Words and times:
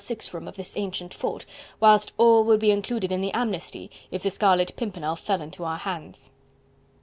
6 0.03 0.33
room 0.33 0.47
of 0.47 0.55
this 0.55 0.75
ancient 0.77 1.13
fort, 1.13 1.45
whilst 1.79 2.11
all 2.17 2.43
would 2.45 2.59
be 2.59 2.71
included 2.71 3.11
in 3.11 3.21
the 3.21 3.31
amnesty 3.33 3.91
if 4.09 4.23
the 4.23 4.31
Scarlet 4.31 4.75
Pimpernel 4.75 5.15
fell 5.15 5.43
into 5.43 5.63
our 5.63 5.77
hands..." 5.77 6.31